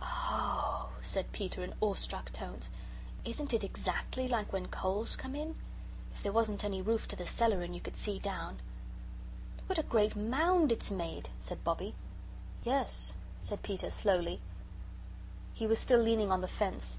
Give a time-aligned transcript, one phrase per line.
[0.00, 2.70] "Oh," said Peter, in awestruck tones,
[3.24, 5.56] "isn't it exactly like when coals come in?
[6.14, 8.60] if there wasn't any roof to the cellar and you could see down."
[9.58, 11.96] "Look what a great mound it's made!" said Bobbie.
[12.62, 14.40] "Yes," said Peter, slowly.
[15.54, 16.98] He was still leaning on the fence.